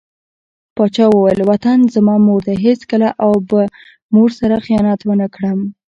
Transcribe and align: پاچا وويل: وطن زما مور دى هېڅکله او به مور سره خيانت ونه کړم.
پاچا 0.75 1.05
وويل: 1.09 1.39
وطن 1.49 1.79
زما 1.95 2.15
مور 2.25 2.41
دى 2.47 2.55
هېڅکله 2.65 3.09
او 3.25 3.31
به 3.49 3.61
مور 4.13 4.29
سره 4.39 4.55
خيانت 4.65 4.99
ونه 5.05 5.27
کړم. 5.35 5.59